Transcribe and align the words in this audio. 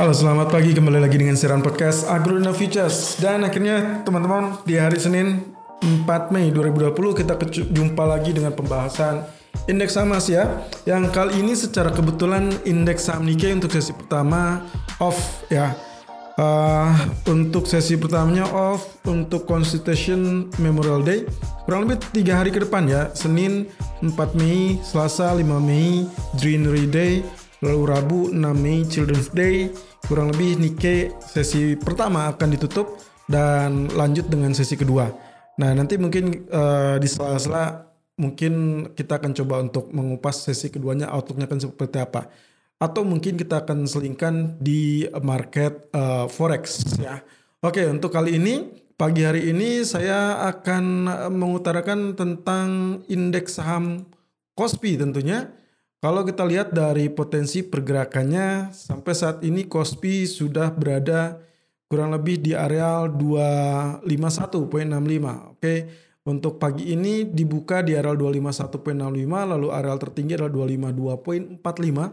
Halo, 0.00 0.16
selamat 0.16 0.48
pagi. 0.48 0.72
Kembali 0.72 0.96
lagi 0.96 1.20
dengan 1.20 1.36
siaran 1.36 1.60
podcast 1.60 2.08
Agrona 2.08 2.56
Futures. 2.56 3.20
Dan 3.20 3.44
akhirnya 3.44 4.00
teman-teman 4.00 4.56
di 4.64 4.80
hari 4.80 4.96
Senin 4.96 5.52
4 5.84 6.32
Mei 6.32 6.48
2020 6.48 7.20
kita 7.20 7.36
jumpa 7.68 8.08
lagi 8.08 8.32
dengan 8.32 8.56
pembahasan 8.56 9.28
indeks 9.68 9.92
saham 9.92 10.16
Asia 10.16 10.64
yang 10.88 11.04
kali 11.12 11.44
ini 11.44 11.52
secara 11.52 11.92
kebetulan 11.92 12.48
indeks 12.64 13.12
saham 13.12 13.28
Nikkei 13.28 13.52
untuk 13.52 13.76
sesi 13.76 13.92
pertama 13.92 14.64
off 15.04 15.44
ya. 15.52 15.76
Uh, 16.40 16.96
untuk 17.28 17.68
sesi 17.68 18.00
pertamanya 18.00 18.48
off 18.56 19.04
untuk 19.04 19.44
Constitution 19.44 20.48
Memorial 20.64 21.04
Day 21.04 21.28
kurang 21.68 21.84
lebih 21.84 22.00
tiga 22.16 22.40
hari 22.40 22.48
ke 22.48 22.64
depan 22.64 22.88
ya 22.88 23.12
Senin 23.12 23.68
4 24.00 24.16
Mei 24.40 24.80
Selasa 24.80 25.36
5 25.36 25.44
Mei 25.60 26.08
Greenery 26.40 26.88
Day 26.88 27.20
lalu 27.60 27.80
Rabu 27.88 28.20
6 28.32 28.40
Mei 28.56 28.84
Children's 28.88 29.30
Day 29.32 29.72
kurang 30.04 30.32
lebih 30.32 30.56
Nikkei 30.60 31.12
sesi 31.20 31.76
pertama 31.76 32.32
akan 32.32 32.48
ditutup 32.56 33.00
dan 33.28 33.88
lanjut 33.92 34.28
dengan 34.28 34.52
sesi 34.52 34.76
kedua 34.76 35.08
nah 35.60 35.72
nanti 35.76 36.00
mungkin 36.00 36.48
uh, 36.48 36.96
di 36.96 37.08
sela-sela 37.08 37.88
mungkin 38.20 38.52
kita 38.92 39.16
akan 39.20 39.32
coba 39.32 39.54
untuk 39.64 39.92
mengupas 39.92 40.44
sesi 40.44 40.68
keduanya 40.68 41.08
outlooknya 41.08 41.48
akan 41.48 41.60
seperti 41.60 41.98
apa 42.00 42.28
atau 42.80 43.04
mungkin 43.04 43.36
kita 43.36 43.68
akan 43.68 43.84
selingkan 43.84 44.56
di 44.56 45.04
market 45.20 45.92
uh, 45.92 46.24
forex 46.32 46.96
ya. 46.96 47.20
Oke, 47.60 47.84
untuk 47.84 48.08
kali 48.08 48.40
ini 48.40 48.72
pagi 48.96 49.20
hari 49.20 49.52
ini 49.52 49.84
saya 49.84 50.48
akan 50.48 51.04
mengutarakan 51.28 52.16
tentang 52.16 53.00
indeks 53.12 53.60
saham 53.60 54.08
Kospi 54.56 54.96
tentunya. 54.96 55.59
Kalau 56.00 56.24
kita 56.24 56.48
lihat 56.48 56.72
dari 56.72 57.12
potensi 57.12 57.60
pergerakannya 57.60 58.72
sampai 58.72 59.12
saat 59.12 59.44
ini 59.44 59.68
Kospi 59.68 60.24
sudah 60.24 60.72
berada 60.72 61.44
kurang 61.92 62.16
lebih 62.16 62.40
di 62.40 62.56
areal 62.56 63.12
251.65. 63.20 65.52
Oke. 65.52 65.74
Untuk 66.24 66.56
pagi 66.56 66.96
ini 66.96 67.28
dibuka 67.28 67.84
di 67.84 68.00
areal 68.00 68.16
251.65 68.16 69.28
lalu 69.28 69.68
areal 69.68 70.00
tertinggi 70.00 70.40
adalah 70.40 70.48
252.45 70.56 71.60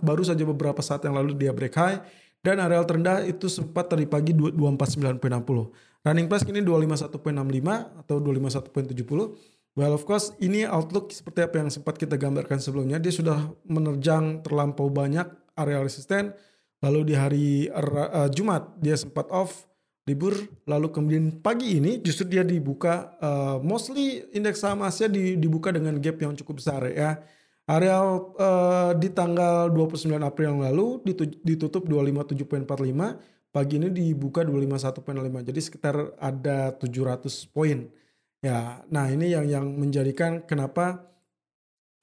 baru 0.00 0.22
saja 0.24 0.44
beberapa 0.48 0.80
saat 0.80 1.04
yang 1.04 1.20
lalu 1.20 1.36
dia 1.36 1.52
break 1.52 1.76
high 1.76 2.00
dan 2.40 2.64
areal 2.64 2.88
terendah 2.88 3.20
itu 3.24 3.48
sempat 3.52 3.92
tadi 3.92 4.08
pagi 4.08 4.32
249.60. 4.32 6.08
Running 6.08 6.26
price 6.28 6.44
ini 6.48 6.64
251.65 6.64 8.00
atau 8.00 8.16
251.70. 8.16 9.63
Well 9.74 9.98
of 9.98 10.06
course 10.06 10.30
ini 10.38 10.62
outlook 10.62 11.10
seperti 11.10 11.42
apa 11.42 11.58
yang 11.58 11.70
sempat 11.70 11.98
kita 11.98 12.14
gambarkan 12.14 12.62
sebelumnya 12.62 13.02
dia 13.02 13.10
sudah 13.10 13.50
menerjang 13.66 14.46
terlampau 14.46 14.86
banyak 14.86 15.26
area 15.58 15.82
resisten 15.82 16.30
lalu 16.78 17.10
di 17.10 17.14
hari 17.18 17.48
uh, 17.74 18.30
Jumat 18.30 18.78
dia 18.78 18.94
sempat 18.94 19.26
off 19.34 19.66
libur 20.04 20.36
lalu 20.68 20.92
kemudian 20.92 21.40
pagi 21.40 21.80
ini 21.80 21.96
justru 22.04 22.28
dia 22.28 22.44
dibuka 22.44 23.16
uh, 23.18 23.56
mostly 23.64 24.22
indeks 24.36 24.60
saham 24.60 24.84
Asia 24.84 25.08
di, 25.08 25.34
dibuka 25.40 25.72
dengan 25.72 25.96
gap 25.96 26.20
yang 26.20 26.36
cukup 26.36 26.60
besar 26.60 26.84
ya. 26.92 27.24
Areal 27.64 28.36
uh, 28.36 28.92
di 28.92 29.08
tanggal 29.08 29.72
29 29.72 30.20
April 30.20 30.52
yang 30.52 30.62
lalu 30.68 31.00
ditutup 31.40 31.88
257.45, 31.88 32.68
pagi 33.48 33.74
ini 33.80 33.88
dibuka 33.88 34.44
251.5. 34.44 35.48
Jadi 35.48 35.60
sekitar 35.64 36.12
ada 36.20 36.76
700 36.76 37.24
poin. 37.48 37.88
Ya, 38.44 38.84
nah 38.92 39.08
ini 39.08 39.32
yang 39.32 39.48
yang 39.48 39.64
menjadikan 39.72 40.44
kenapa 40.44 41.08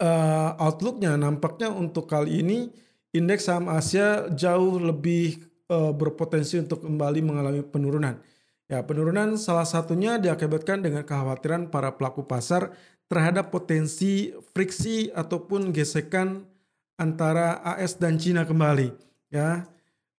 uh, 0.02 0.58
outlooknya 0.58 1.14
nampaknya 1.14 1.70
untuk 1.70 2.09
kali 2.09 2.42
ini 2.42 2.73
indeks 3.14 3.45
saham 3.45 3.70
Asia 3.70 4.25
jauh 4.34 4.81
lebih 4.81 5.38
uh, 5.69 5.94
berpotensi 5.94 6.58
untuk 6.58 6.81
kembali 6.81 7.22
mengalami 7.22 7.62
penurunan. 7.62 8.17
Ya, 8.66 8.81
penurunan 8.81 9.38
salah 9.38 9.69
satunya 9.69 10.17
diakibatkan 10.17 10.81
dengan 10.81 11.06
kekhawatiran 11.06 11.69
para 11.69 11.94
pelaku 11.94 12.25
pasar 12.25 12.74
terhadap 13.06 13.53
potensi 13.53 14.34
friksi 14.57 15.13
ataupun 15.13 15.69
gesekan 15.69 16.50
antara 16.97 17.62
AS 17.62 18.01
dan 18.01 18.18
Cina 18.18 18.50
kembali. 18.50 18.90
Ya, 19.30 19.69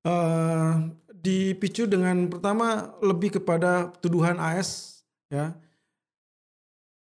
uh, 0.07 0.87
dipicu 1.11 1.91
dengan 1.91 2.31
pertama 2.31 2.95
lebih 3.03 3.43
kepada 3.43 3.91
tuduhan 3.99 4.39
AS, 4.39 5.03
ya, 5.27 5.59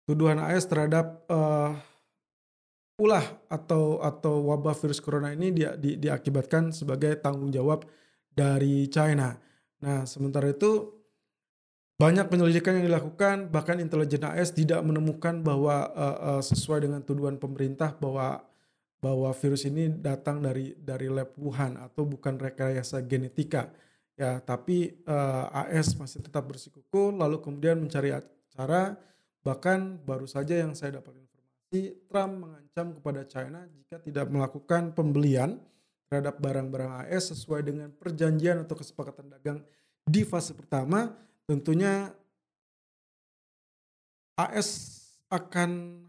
tuduhan 0.04 0.40
AS 0.40 0.68
terhadap 0.68 1.24
uh, 1.28 1.72
ulah 3.00 3.26
atau 3.50 3.98
atau 3.98 4.54
wabah 4.54 4.76
virus 4.78 5.02
corona 5.02 5.34
ini 5.34 5.50
dia, 5.50 5.74
di, 5.74 5.98
diakibatkan 5.98 6.70
sebagai 6.70 7.18
tanggung 7.18 7.50
jawab 7.50 7.82
dari 8.30 8.86
China. 8.86 9.34
Nah, 9.82 10.06
sementara 10.06 10.52
itu 10.52 10.94
banyak 11.94 12.26
penyelidikan 12.26 12.78
yang 12.78 12.90
dilakukan, 12.90 13.54
bahkan 13.54 13.78
intelijen 13.78 14.26
AS 14.26 14.50
tidak 14.50 14.82
menemukan 14.82 15.42
bahwa 15.42 15.90
uh, 15.94 16.38
uh, 16.38 16.42
sesuai 16.42 16.86
dengan 16.86 17.00
tuduhan 17.06 17.38
pemerintah 17.38 17.94
bahwa 17.94 18.42
bahwa 18.98 19.30
virus 19.36 19.68
ini 19.68 19.92
datang 19.92 20.40
dari 20.40 20.74
dari 20.80 21.12
lab 21.12 21.36
Wuhan 21.36 21.76
atau 21.76 22.08
bukan 22.08 22.40
rekayasa 22.40 23.04
genetika. 23.04 23.70
Ya, 24.14 24.38
tapi 24.38 24.94
uh, 25.10 25.50
AS 25.50 25.98
masih 25.98 26.22
tetap 26.22 26.46
bersikukuh 26.46 27.10
lalu 27.18 27.42
kemudian 27.42 27.82
mencari 27.82 28.14
cara 28.54 28.94
bahkan 29.44 30.00
baru 30.02 30.24
saja 30.24 30.64
yang 30.64 30.72
saya 30.72 30.98
dapat 30.98 31.20
informasi 31.20 32.00
Trump 32.08 32.32
mengancam 32.40 32.86
kepada 32.96 33.22
China 33.28 33.60
jika 33.68 34.00
tidak 34.00 34.26
melakukan 34.32 34.96
pembelian 34.96 35.60
terhadap 36.08 36.40
barang-barang 36.40 37.04
AS 37.04 37.36
sesuai 37.36 37.60
dengan 37.68 37.92
perjanjian 37.92 38.64
atau 38.64 38.72
kesepakatan 38.72 39.28
dagang 39.28 39.60
di 40.04 40.24
fase 40.24 40.52
pertama, 40.52 41.12
tentunya 41.48 42.12
AS 44.36 45.00
akan 45.32 46.04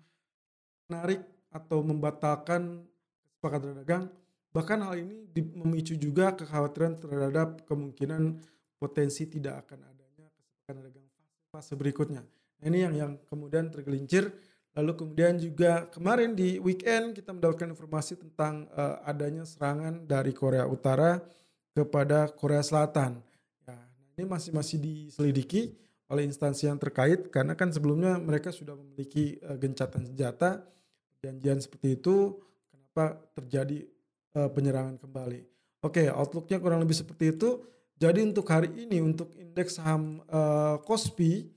menarik 0.87 1.23
atau 1.51 1.79
membatalkan 1.79 2.83
kesepakatan 3.23 3.71
dagang. 3.83 4.03
Bahkan 4.51 4.79
hal 4.83 4.95
ini 4.99 5.27
memicu 5.35 5.99
juga 5.99 6.31
kekhawatiran 6.35 6.99
terhadap 6.99 7.63
kemungkinan 7.67 8.39
potensi 8.79 9.27
tidak 9.27 9.67
akan 9.67 9.83
adanya 9.83 10.27
kesepakatan 10.31 10.75
dagang 10.91 11.07
fase, 11.51 11.73
berikutnya. 11.75 12.23
Nah, 12.65 12.73
ini 12.73 12.81
yang 12.81 12.93
yang 12.97 13.11
kemudian 13.29 13.69
tergelincir 13.69 14.33
Lalu 14.75 14.91
kemudian 14.99 15.39
juga 15.39 15.87
kemarin 15.87 16.35
di 16.35 16.59
weekend 16.59 17.15
kita 17.15 17.31
mendapatkan 17.31 17.71
informasi 17.71 18.19
tentang 18.19 18.67
uh, 18.75 18.99
adanya 19.07 19.47
serangan 19.47 20.03
dari 20.03 20.35
Korea 20.35 20.67
Utara 20.67 21.23
kepada 21.71 22.27
Korea 22.27 22.59
Selatan. 22.59 23.23
Ya, 23.63 23.79
ini 24.19 24.27
masih 24.27 24.51
masih 24.51 24.75
diselidiki 24.83 25.79
oleh 26.11 26.27
instansi 26.27 26.67
yang 26.67 26.75
terkait 26.75 27.31
karena 27.31 27.55
kan 27.55 27.71
sebelumnya 27.71 28.19
mereka 28.19 28.51
sudah 28.51 28.75
memiliki 28.75 29.39
uh, 29.47 29.55
gencatan 29.55 30.11
senjata, 30.11 30.67
perjanjian 31.15 31.63
seperti 31.63 31.95
itu, 31.95 32.35
kenapa 32.67 33.23
terjadi 33.31 33.87
uh, 34.35 34.51
penyerangan 34.51 34.99
kembali. 34.99 35.39
Oke, 35.87 36.11
outlooknya 36.11 36.59
kurang 36.59 36.83
lebih 36.83 36.99
seperti 36.99 37.31
itu. 37.31 37.63
Jadi 37.95 38.27
untuk 38.27 38.43
hari 38.51 38.75
ini 38.75 38.99
untuk 38.99 39.31
indeks 39.39 39.79
saham 39.79 40.19
uh, 40.27 40.83
Kospi 40.83 41.47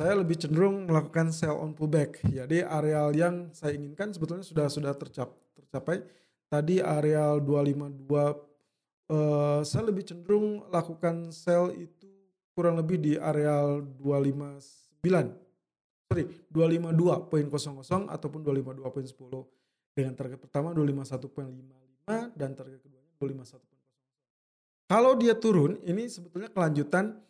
saya 0.00 0.16
lebih 0.16 0.40
cenderung 0.40 0.88
melakukan 0.88 1.28
sell 1.28 1.60
on 1.60 1.76
pullback. 1.76 2.24
Jadi 2.24 2.64
areal 2.64 3.12
yang 3.12 3.52
saya 3.52 3.76
inginkan 3.76 4.08
sebetulnya 4.16 4.40
sudah 4.40 4.72
sudah 4.72 4.96
tercap, 4.96 5.28
tercapai. 5.52 6.00
Tadi 6.48 6.80
areal 6.80 7.44
252 7.44 8.08
uh, 8.08 9.60
saya 9.60 9.82
lebih 9.84 10.08
cenderung 10.08 10.64
lakukan 10.72 11.28
sell 11.36 11.68
itu 11.76 12.08
kurang 12.56 12.80
lebih 12.80 12.96
di 12.96 13.20
areal 13.20 13.84
259. 14.00 15.04
Sorry, 16.08 16.24
252.00 16.48 18.08
ataupun 18.08 18.40
252.10 18.40 19.92
dengan 19.92 20.16
target 20.16 20.40
pertama 20.40 20.72
251.55 20.72 22.40
dan 22.40 22.56
target 22.56 22.80
keduanya 22.80 23.12
251.00. 23.20 24.88
Kalau 24.88 25.12
dia 25.20 25.36
turun, 25.36 25.76
ini 25.84 26.08
sebetulnya 26.08 26.48
kelanjutan 26.48 27.20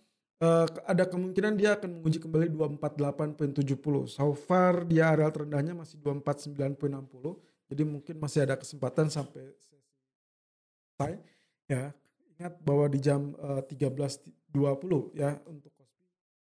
uh, 0.41 0.67
ada 0.89 1.05
kemungkinan 1.07 1.55
dia 1.55 1.77
akan 1.77 2.01
menguji 2.01 2.19
kembali 2.19 2.49
248.70. 2.81 4.11
So 4.11 4.33
far 4.35 4.89
dia 4.89 5.13
area 5.13 5.29
terendahnya 5.31 5.77
masih 5.77 6.01
249.60. 6.01 7.71
Jadi 7.71 7.83
mungkin 7.87 8.15
masih 8.19 8.43
ada 8.49 8.59
kesempatan 8.59 9.07
sampai 9.13 9.55
selesai. 9.63 11.23
Ya, 11.71 11.95
ingat 12.35 12.59
bahwa 12.67 12.91
di 12.91 12.99
jam 12.99 13.37
uh, 13.39 13.63
eh, 13.63 13.79
13.20 13.79 15.15
ya 15.15 15.39
untuk 15.47 15.71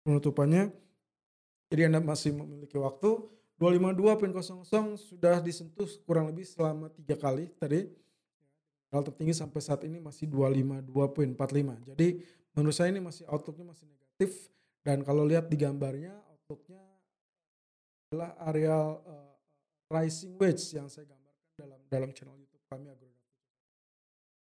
penutupannya. 0.04 0.68
Jadi 1.72 1.80
Anda 1.88 2.04
masih 2.04 2.36
memiliki 2.36 2.76
waktu 2.76 3.24
252.00 3.56 5.00
sudah 5.00 5.40
disentuh 5.40 5.88
kurang 6.04 6.28
lebih 6.28 6.44
selama 6.44 6.92
tiga 6.92 7.16
kali 7.16 7.48
tadi. 7.56 7.88
Hal 8.92 9.02
tertinggi 9.02 9.34
sampai 9.34 9.58
saat 9.58 9.82
ini 9.88 9.98
masih 9.98 10.30
252.45. 10.30 11.90
Jadi 11.90 12.08
menurut 12.54 12.74
saya 12.74 12.90
ini 12.94 13.02
masih 13.02 13.26
outlooknya 13.28 13.66
masih 13.70 13.86
negatif 13.90 14.50
dan 14.86 15.02
kalau 15.02 15.26
lihat 15.26 15.50
di 15.50 15.56
gambarnya 15.58 16.14
outlooknya 16.30 16.82
adalah 18.10 18.30
areal 18.46 19.02
uh, 19.04 19.34
rising 19.90 20.38
wedge 20.38 20.62
yang 20.74 20.86
saya 20.86 21.06
gambarkan 21.06 21.50
dalam 21.58 21.80
dalam 21.90 22.10
channel 22.14 22.38
YouTube 22.38 22.62
kami 22.70 22.88
Agro 22.90 23.14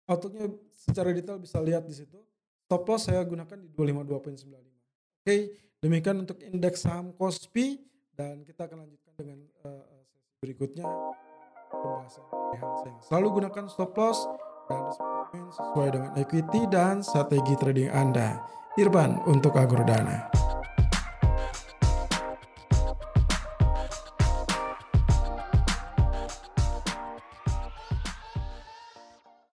outlooknya 0.09 0.49
secara 0.73 1.13
detail 1.13 1.37
bisa 1.37 1.61
lihat 1.61 1.85
di 1.85 1.93
situ. 1.93 2.17
Stop 2.65 2.85
loss 2.89 3.05
saya 3.05 3.21
gunakan 3.21 3.57
di 3.61 3.69
252.95. 3.73 4.57
Oke, 5.21 5.35
demikian 5.81 6.17
untuk 6.25 6.37
indeks 6.41 6.85
saham 6.85 7.13
Kospi 7.13 7.77
dan 8.17 8.41
kita 8.41 8.65
akan 8.65 8.85
lanjutkan 8.85 9.13
dengan 9.17 9.39
uh, 9.65 10.01
sesi 10.09 10.33
berikutnya 10.41 10.85
pembahasan 11.69 12.25
yang 12.57 12.97
selalu 13.05 13.27
gunakan 13.41 13.65
stop 13.69 13.93
loss 13.97 14.25
dan 14.69 14.83
sesuai 15.31 15.89
dengan 15.93 16.11
equity 16.17 16.65
dan 16.69 17.05
strategi 17.05 17.53
trading 17.57 17.91
Anda. 17.93 18.41
Irban 18.79 19.19
untuk 19.27 19.59
Agrodana. 19.59 20.38